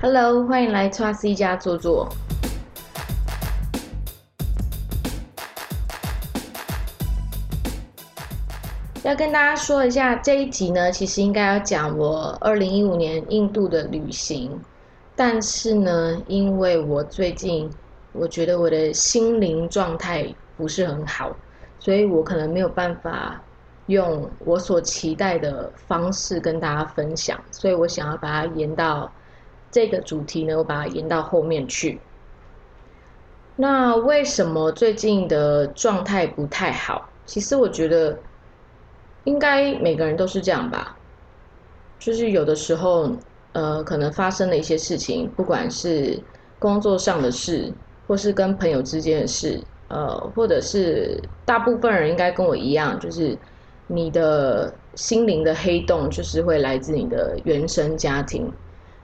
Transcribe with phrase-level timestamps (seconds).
[0.00, 2.08] Hello，欢迎来 Trust 家坐坐。
[9.02, 14.56] 要跟大家说一下，这一集呢，其实应该要讲我二零一五年印度的旅行，
[15.16, 17.68] 但是呢，因为我最近
[18.12, 21.34] 我觉得我的心灵状态不是很好，
[21.80, 23.42] 所以我可能没有办法
[23.86, 29.10] 用我所期待的方式跟大家分享，所以我想要把它延到
[29.70, 32.00] 这个主题呢，我把它延到后面去。
[33.56, 37.08] 那为什么最近的状态不太好？
[37.26, 38.18] 其实我觉得。
[39.24, 40.96] 应该每个人都是这样吧，
[41.98, 43.10] 就是有的时候，
[43.52, 46.18] 呃，可能发生了一些事情，不管是
[46.58, 47.70] 工作上的事，
[48.06, 53.36] 或是跟朋友之间的事，呃，或者是大部分人应该跟我一样，就是
[53.86, 58.50] 你的心灵的黑洞，就是会来自你的原生家庭。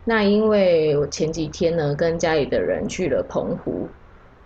[0.04, 3.88] 那因为我前几天呢，跟家里的人去了澎湖，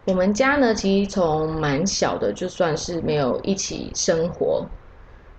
[0.05, 4.65] 我们家呢，其实从蛮小的，就算是没有一起生活。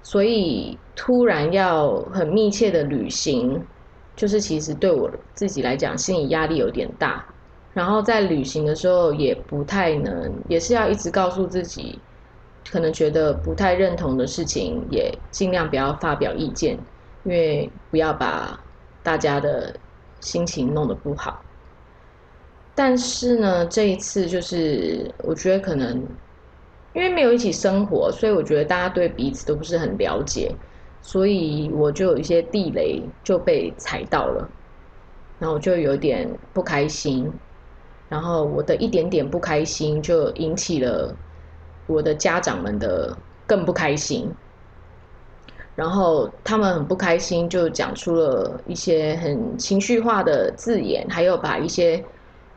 [0.02, 3.62] 所以突然要很密切的旅行，
[4.16, 7.26] 就是其实对我自己来讲，心理压力有点大。
[7.74, 12.00] 然后在旅行的时候也不太能，也是要一直告诉自己，
[12.72, 16.78] 可能觉得不太认同的事情，也尽量不要发表意见，
[17.24, 18.60] 因为不要把
[19.04, 19.74] 大家的
[20.22, 21.42] 心情弄得不好。
[22.76, 26.04] 但是呢，这一次就是我觉得可能。
[26.94, 30.52] 因为没有一起生活，所以我觉得大家对彼此都不是很了解，
[31.04, 34.50] 所以我就有一些地雷就被踩到了，
[35.38, 37.32] 然后我就有点不开心，
[38.10, 41.16] 然后我的一点点不开心就引起了
[41.86, 44.28] 我的家长们的更不开心，
[45.80, 52.04] 然后他们很不开心，就讲出了一些很情绪化的字眼，还有把一些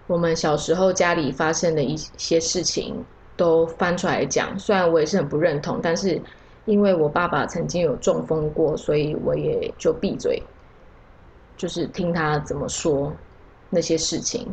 [0.09, 3.05] 我们小时候家里发生的一些事情。
[3.35, 6.21] 都翻出来讲，虽然我也是很不认同，但是
[6.67, 10.41] 因为我爸爸曾经有中风过，所以我也就闭嘴，
[11.57, 13.11] 就是听他怎么说
[13.71, 14.47] 那些事情。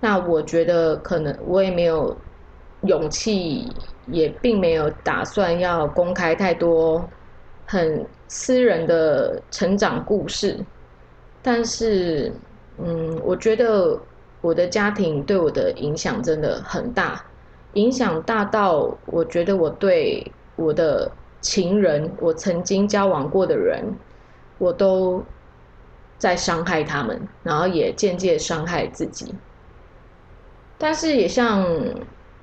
[0.00, 2.14] 那我觉得可能我也没有
[2.82, 3.72] 勇气，
[4.08, 7.08] 也并没有打算要公开太多
[7.66, 10.58] 很私人的成长故事，
[11.42, 12.32] 但是，
[12.78, 13.98] 嗯，我觉得
[14.40, 17.24] 我的家庭对我的影响真的很大。
[17.74, 21.10] 影响大到，我觉得我对我的
[21.40, 23.82] 情人，我曾经交往过的人，
[24.58, 25.24] 我都
[26.18, 29.34] 在伤害他们，然后也间接伤害自己。
[30.78, 31.66] 但是也像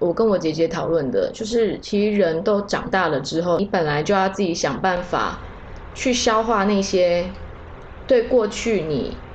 [0.01, 5.47] 我跟我姐姐讨论的，就是其实人都长大了之后，你本来就要自己想办法
[5.93, 7.33] 去消化那些
[8.05, 9.25] 对过去你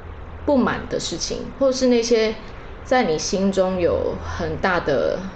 [0.44, 2.34] 不满的事情，或是那些
[2.82, 5.32] 在你心中有很大的。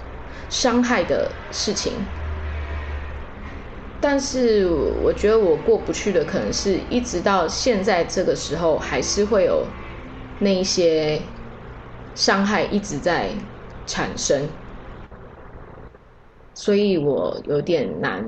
[0.49, 2.13] 伤害的事情，
[4.01, 9.79] 但是我觉得我过不去的，可能是一直到现在这个时候，还是会有
[10.39, 11.37] 那一些
[12.15, 13.49] 伤害一直在
[13.87, 14.60] 产生，
[16.61, 18.23] 所以我有点难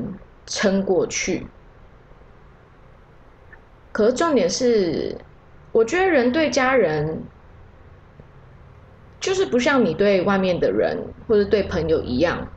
[0.47, 1.47] 撑过去。
[3.93, 5.15] 可是重点是，
[5.71, 7.23] 我觉得人对家人。
[9.21, 10.99] 就是不像你对外面的人
[11.29, 12.49] 或者对朋友一样，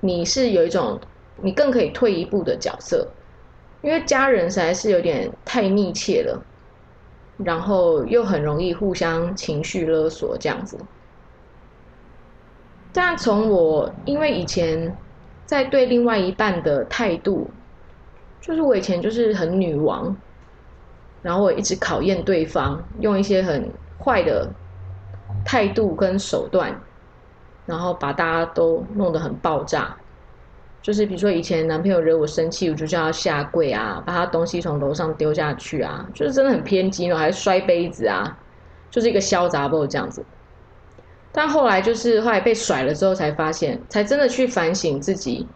[0.00, 0.98] 你是有一种
[1.42, 3.06] 你更可以退一步的角色，
[3.82, 6.42] 因为家人实在是有点太密切了，
[7.44, 10.78] 然后又很容易互相情绪勒索这样子。
[12.90, 14.96] 但从我因为以前
[15.48, 17.48] 在对另外一半的态度，
[18.38, 20.14] 就是我以前就是很女王，
[21.22, 24.48] 然后我一直考验对方，用一些很坏的。
[25.44, 26.74] 态度跟手段，
[27.64, 29.96] 然后把大家都弄得很爆炸。
[30.82, 38.38] 就是比如说以前男朋友惹我生气，我就叫他下跪啊，把他东西从楼上丢下去啊，就是真的很偏激，还摔杯子啊，
[38.90, 40.24] 就是一个潇洒 boy 这样子。
[41.38, 45.46] 但后来就是后来被甩了之后，才发现，才真的去反省自己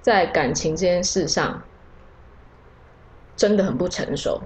[0.00, 1.60] 在感情这件事上
[3.34, 4.40] 真的很不成熟，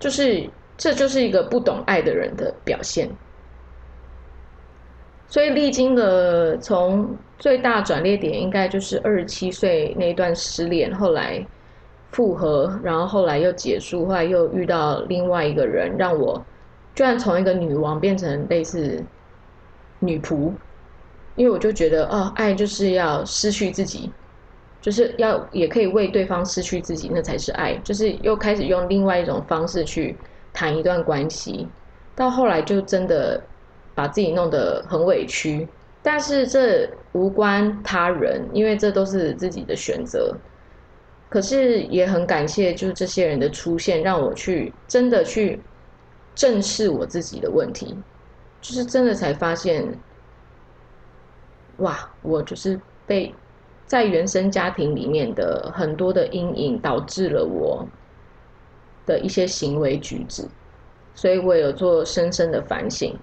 [0.00, 0.50] 就是。
[0.82, 3.06] 这就是一个不懂爱的人的表现，
[5.28, 11.46] 所以历经了从最大转捩点，应该就是二十七岁那段失恋，后来
[12.12, 16.42] 复合，然后后来又结束，后来又遇到另外一个人，让我
[17.00, 19.02] 居然从一个女王变成类似
[20.00, 20.52] 女仆，
[21.34, 24.12] 因为我就觉得哦，爱就是要失去自己，
[24.82, 30.14] 就是要也可以为对方失去自己，那才是爱，就是又开始用另外一种方式去。
[30.52, 31.68] 谈一段关系，
[32.16, 33.40] 到后来就真的
[33.94, 35.66] 把自己弄得很委屈。
[36.02, 40.36] 但是这无关他人，因为这都是自己的选择。
[41.28, 45.60] 可是也很感谢，就是这些人的出现，让我去真的去
[46.40, 47.94] 正视我自己的问题，
[48.62, 49.86] 就是真的才发现，
[51.76, 53.34] 哇，我就是被
[53.86, 57.86] 在原生家庭里面的很多的阴影导致了我
[59.04, 60.48] 的一些行为举止，
[61.14, 63.14] 所以我有做深深的反省。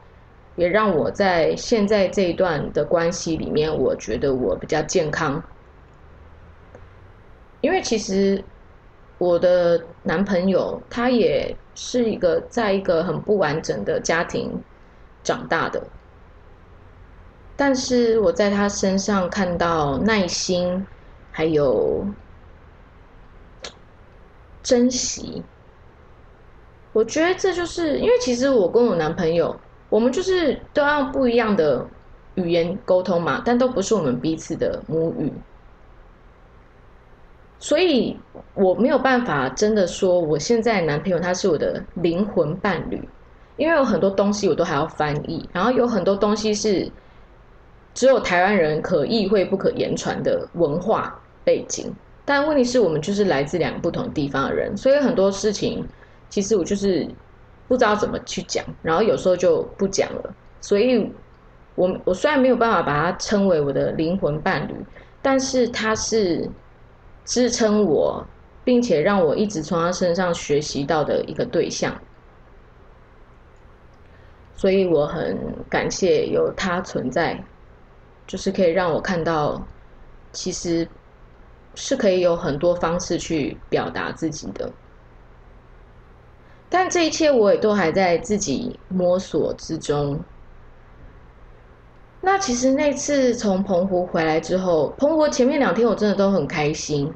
[0.56, 5.42] 也让我在现在这一段的关系里面，我觉得我比较健康。
[7.62, 8.44] 因为其实
[9.18, 14.52] 我的男朋友他也是一个在一个很不完整的家庭
[15.24, 15.82] 长大的，
[17.56, 20.86] 但是我在他身上看到耐心，
[21.32, 22.06] 还有
[24.64, 25.44] 珍惜。
[26.94, 29.56] 我觉得这就是因为其实我跟我男朋友。
[29.90, 31.88] 我们就是都要不一样的
[32.36, 35.32] 语言沟通嘛，但都不是我们彼此的母语，
[37.60, 38.18] 所以
[38.54, 43.02] 我没有办法真的说我现在男朋友他是我的灵魂伴侣，
[43.56, 46.90] 因为有很多东西我都还要翻译，然后有很多东西是
[47.94, 51.92] 只有台湾人可意会不可言传的文化背景，
[52.26, 55.86] 但问题是我们就是来自两个不同地方的人，所以很多事情
[56.30, 57.08] 其实我就是。
[57.70, 60.34] 不知道怎么去讲，然后有时候就不讲了。
[60.62, 61.12] 所以，
[61.76, 64.74] 我我虽然没有办法把他称为我的灵魂伴侣，
[65.22, 66.50] 但是他是
[67.28, 68.26] 支撑我，
[68.64, 71.94] 并且让我一直从他身上学习到的一个对象。
[74.56, 75.38] 所以我很
[75.70, 77.44] 感谢有他存在，
[78.26, 79.62] 就是可以让我看到，
[80.32, 80.88] 其实
[81.76, 84.72] 是可以有很多方式去表达自己的。
[86.70, 90.20] 但这一切我也都还在自己摸索之中。
[92.22, 97.14] 那其实那次从澎湖回来之后，澎湖前面两天我真的都很开心，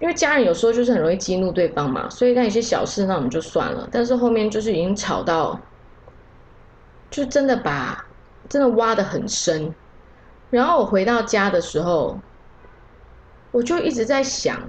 [0.00, 3.88] 因为家人有时候就是很容易激怒对方嘛，所以那一些小事那我们就算了。
[3.90, 5.60] 但是后面就是已经吵到，
[7.10, 8.04] 就真的把
[8.48, 9.74] 真的挖的很深。
[10.50, 12.18] 然后我回到家的时候，
[13.50, 14.60] 我就一直在想，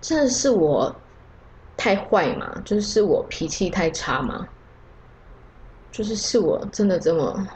[0.00, 0.94] 真的是我。
[1.78, 2.50] 太坏嘛？
[2.64, 4.48] 就是我脾气太差嘛？
[5.96, 7.48] 就是是我真的这么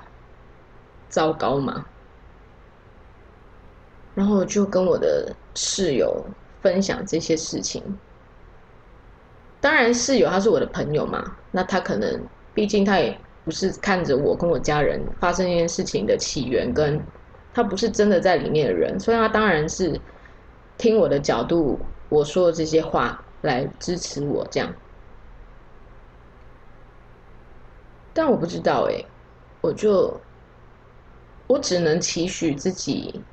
[1.10, 1.84] 糟糕吗？
[4.14, 6.24] 然后我就跟我的室友
[6.62, 7.82] 分享这些事情。
[9.60, 12.18] 当然，室友他是我的朋友嘛，那他可能
[12.54, 13.14] 毕竟他也
[13.44, 16.98] 不是看着我跟我家人发生这件事情的起源，跟
[17.52, 20.00] 他不是真的在里面的人，所以他当然是
[20.78, 21.78] 听我的角度，
[22.08, 23.22] 我说的这些话。
[23.42, 24.74] 来支持我这样，
[28.22, 29.02] 但我不知道哎，
[29.62, 30.20] 我就
[31.46, 33.24] 我只能期许自己，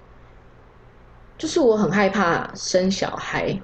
[1.38, 3.62] 就是我很害怕生小孩，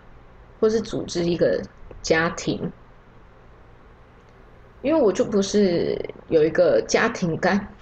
[0.60, 1.64] 或是组织一个
[2.02, 2.70] 家庭，
[4.82, 5.98] 因为我就不是
[6.28, 7.74] 有一个家庭感，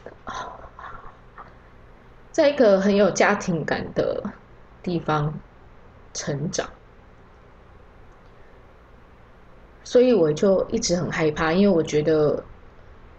[2.31, 4.23] 在一个很有家庭感的
[4.83, 5.33] 地方
[6.13, 6.69] 成长。
[9.83, 12.41] 所以我就一直很害怕，因为我觉得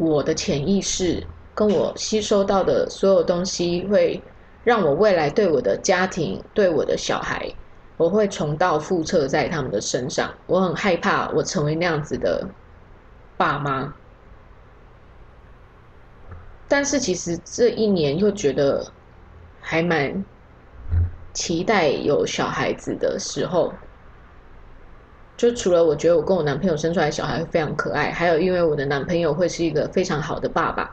[0.05, 4.23] 我的潜意识跟我吸收到的所有东西，会
[4.65, 7.49] 让我未来对我的家庭、对我的小孩，
[7.97, 10.33] 我会重蹈覆辙在他们的身上。
[10.47, 12.49] 我很害怕我成为那样子的
[13.37, 13.95] 爸妈。
[16.69, 18.93] 但是其实这一年又觉得
[19.61, 20.25] 还蛮
[21.35, 23.73] 期待有小孩子的时候。
[25.43, 30.89] 就除了我觉得我跟我男朋友生出来小孩非常可爱，还有因为我的男朋友会是一个非常好的爸爸，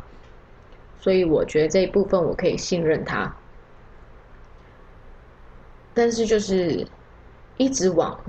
[0.99, 3.31] 所以我觉得这一部分我可以信任他。
[5.93, 6.83] 但是就是
[7.57, 8.19] 一直往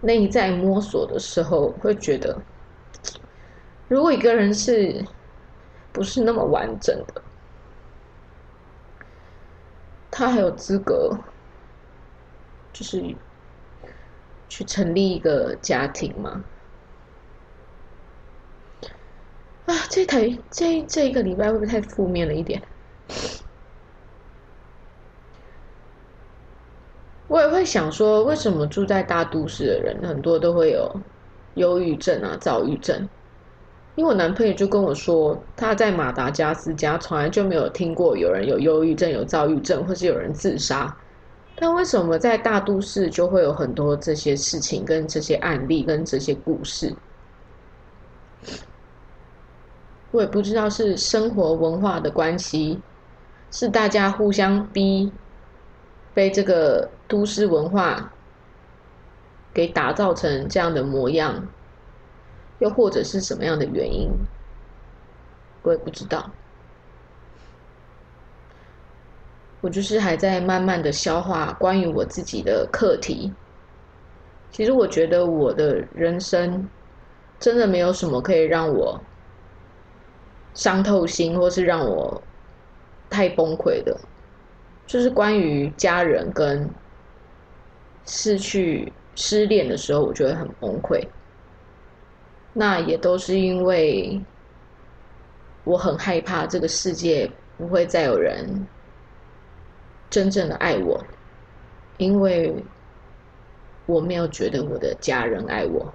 [0.00, 2.34] 内在摸索的时候，会觉得
[3.88, 5.04] 如果一个人是
[5.92, 7.20] 不是那么完整的，
[10.10, 11.14] 他还有资格
[12.72, 13.14] 就是。
[14.52, 16.44] 去成立一个家庭吗？
[19.64, 22.60] 啊，这台这这一个礼拜会不会太负面了一点？
[27.28, 31.00] 我也会想说，为什么住在大都市的人很多都会有
[31.54, 33.08] 忧郁症啊、躁郁症？
[33.94, 40.94] 因为我男朋友就跟我说，他在马达加斯加从来就没有听过有人有忧郁症、有躁郁症，或是有人自杀。
[41.54, 46.94] 但为什么在大都市就会有很多这些事情、跟这些案例、跟这些故事？
[50.10, 52.80] 我也不知道是生活文化的关系，
[53.50, 55.10] 是大家互相逼，
[56.12, 58.12] 被这个都市文化
[59.54, 61.46] 给打造成这样的模样，
[62.58, 64.10] 又或者是什么样的原因？
[65.62, 66.30] 我也不知道。
[69.62, 73.32] 我就是还在慢慢的消化关于我自己的课题。
[74.50, 76.68] 其实我觉得我的人生
[77.38, 79.00] 真的没有什么可以让我
[80.52, 82.20] 伤透心，或是让我
[83.08, 83.96] 太崩溃的，
[84.84, 86.68] 就是关于家人跟
[88.04, 91.00] 失去、失恋的时候，我觉得很崩溃。
[92.52, 94.20] 那也都是因为
[95.64, 98.66] 我很害怕这个世界不会再有人。
[100.12, 101.02] 真正的爱我，
[101.96, 102.54] 因为
[103.86, 105.90] 我没有觉得我的家人爱我。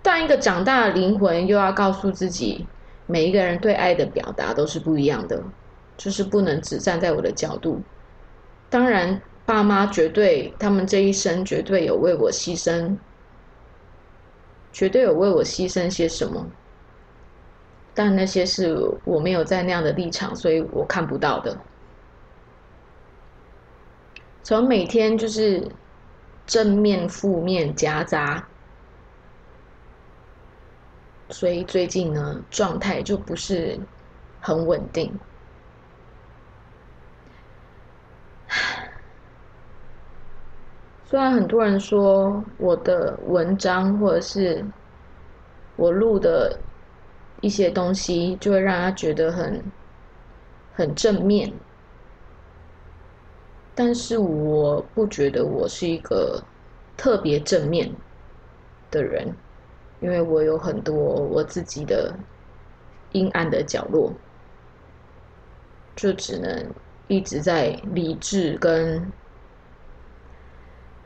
[0.00, 2.66] 但一个长大的灵魂又要告诉自己，
[3.06, 5.40] 每一个人对爱的表达都是不一样的，
[5.98, 7.82] 就是不能只站在我的角度。
[8.70, 12.96] 当然，爸妈绝对，他们这一生绝对有为我牺牲，
[14.72, 16.46] 绝对有为我牺牲些什么。
[17.94, 21.54] 但那些是我没有在那样的立场，所以我看不到的。
[24.42, 25.70] 从每天就是
[26.46, 28.48] 正面、负面夹杂，
[31.28, 33.78] 所以最近呢状态就不是
[34.40, 35.12] 很稳定。
[41.04, 44.64] 虽然很多人说我的文章或者是
[45.76, 46.58] 我录的。
[47.42, 49.62] 一些东西就会让他觉得很
[50.74, 51.52] 很正面，
[53.74, 56.42] 但是我不觉得我是一个
[56.96, 57.92] 特别正面
[58.90, 59.34] 的人，
[60.00, 62.14] 因为我有很多我自己的
[63.10, 64.12] 阴暗的角落，
[65.96, 66.66] 就只能
[67.08, 69.12] 一直在理智跟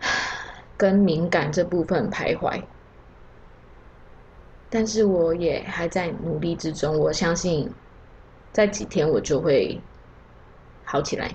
[0.76, 2.62] 跟敏感这部分徘徊。
[4.76, 7.66] 但是我也还在努力之中，我相信，
[8.52, 9.80] 在几天我就会
[10.85, 11.35] 好起来。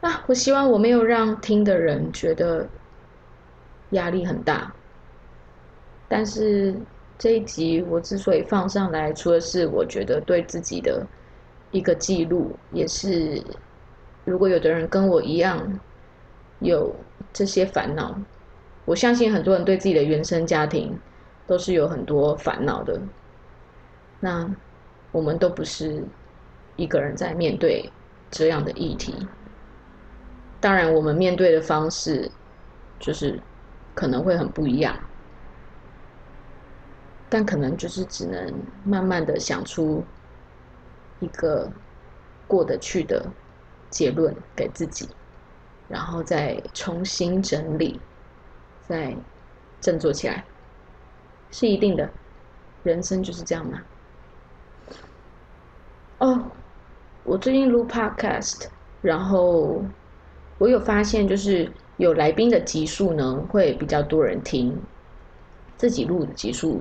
[0.00, 2.66] 啊，我希望我没有让听的人觉得
[3.90, 4.72] 压力很大。
[6.08, 6.74] 但是
[7.18, 11.06] 这一集我之所以放上来，除了是我觉得对自己的
[11.70, 13.44] 一个记录，也是
[14.24, 15.78] 如果有的人跟我一样
[16.60, 16.96] 有
[17.30, 18.18] 这些烦恼，
[18.86, 20.98] 我相信很多人对自己的原生家庭。
[21.46, 23.00] 都是有很多烦恼的，
[24.20, 24.48] 那
[25.10, 26.02] 我们都不是
[26.76, 27.90] 一个人在面对
[28.30, 29.26] 这样的议题。
[30.60, 32.30] 当然，我们面对的方式
[33.00, 33.40] 就是
[33.94, 34.96] 可能会很不一样，
[37.28, 40.04] 但可能就是只能慢慢的想出
[41.18, 41.68] 一个
[42.46, 43.26] 过得去的
[43.90, 45.08] 结论给自己，
[45.88, 48.00] 然后再重新整理，
[48.86, 49.16] 再
[49.80, 50.44] 振作起来。
[51.52, 52.10] 是一定的，
[52.82, 53.80] 人生就是这样嘛。
[56.18, 56.42] 哦，
[57.24, 58.64] 我最近录 podcast，
[59.02, 59.84] 然后
[60.56, 64.72] 我有发现，就是有来宾的集数呢，会比较多人听；
[65.76, 66.80] 自己录的集数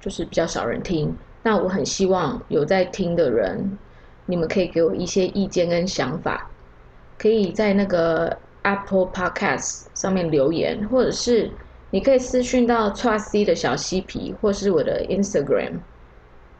[0.00, 1.16] 就是比较少人听。
[1.42, 3.78] 那我很希望有在听的人，
[4.26, 6.50] 你们可以给我一些意见跟想法，
[7.16, 11.50] 可以在那个 Apple Podcast 上面留言，或者是。
[11.90, 15.80] 你可以私讯到 Trust C 的小嬉皮，或是我的 Instagram，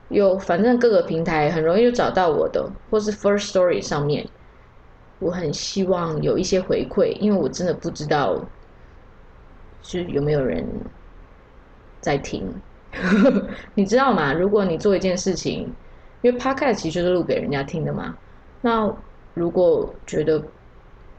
[0.08, 4.26] 有反正各个平台很容易就找到我的，或是 First Story 上面。
[5.20, 8.40] 我很希望有一些回馈，因为我真的不知道
[9.82, 10.64] 是有没有人
[12.00, 12.48] 在听。
[13.74, 14.32] 你知道吗？
[14.32, 15.74] 如果你做一件事情，
[16.22, 18.16] 因为 Podcast 其实就是录给人家听的嘛。
[18.60, 18.90] 那
[19.34, 20.42] 如果觉得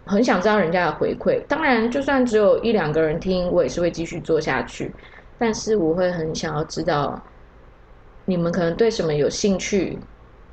[0.10, 4.92] 很想知道人家的回馈，当然，就算只有一两个人听，我也是会继续做下去。
[5.38, 7.22] 但是我会很想要知道，
[8.26, 9.98] 你们可能对什么有兴趣，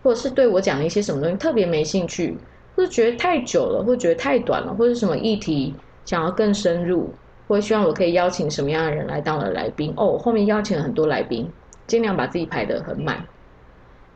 [0.02, 2.36] 或者是对我讲的一些什么东西特别没兴趣，
[2.76, 7.10] 或者觉得太久了，或者觉得太短了，或者什么议题想要更深入，
[7.48, 9.92] 或希望我可以邀请什么样的人来当我的来宾。
[9.96, 11.50] 哦，后面邀请了很多来宾，
[11.86, 13.24] 尽量把自己排得很满。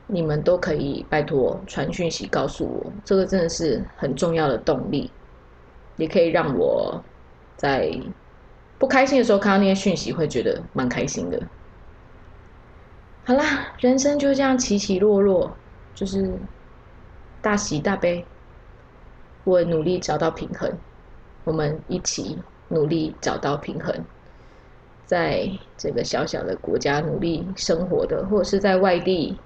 [0.06, 5.10] 你们都可以拜托传讯息告诉我，这个真的是很重要的动力。
[6.00, 7.04] 也可以让我
[7.56, 7.92] 在
[8.78, 11.40] 不开心的时候看到那些讯息，会觉得蛮开心的。
[13.26, 15.54] 好啦，人生就这样起起落落，
[15.94, 16.32] 就是
[17.42, 18.24] 大喜大悲，
[19.44, 20.72] 我努力找到平衡，
[21.44, 22.38] 我们一起
[22.68, 23.94] 努力找到平衡，
[25.04, 29.38] 在这个小小的国家努力生活的，或者是在外地，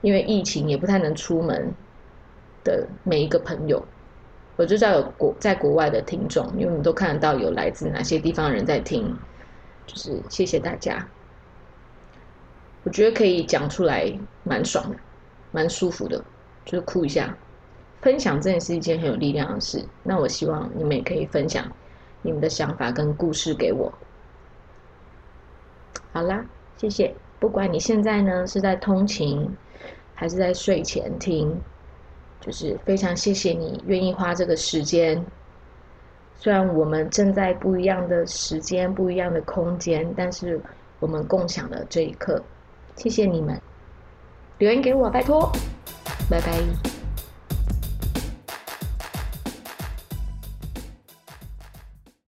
[0.00, 1.72] 因为疫情也不太能出门
[2.62, 3.84] 的每一个朋友。
[4.56, 9.16] 我知道有国在国外的听众，因为我们都看得到有来自哪些地方的人在听，
[9.86, 11.08] 就是谢谢大家。
[12.84, 14.12] 我觉得可以讲出来，
[14.44, 14.96] 蛮爽的，
[15.52, 16.22] 蛮舒服的，
[16.64, 17.36] 就是哭一下。
[18.00, 19.84] 分享真的是一件很有力量的事。
[20.02, 21.64] 那我希望你们也可以分享
[22.20, 23.92] 你们的想法跟故事给我。
[26.12, 26.44] 好啦，
[26.76, 27.14] 谢谢。
[27.38, 29.56] 不管你现在呢是在通勤，
[30.14, 31.60] 还是在睡前听。
[32.42, 35.24] 就是非常谢谢你愿意花这个时间，
[36.36, 40.60] 虽然我们正在不一样的时间、不一样的空间，但是
[40.98, 42.42] 我们共享了这一刻。
[42.96, 43.58] 谢谢你们，
[44.58, 45.50] 留言给我，拜托，
[46.28, 47.01] 拜拜。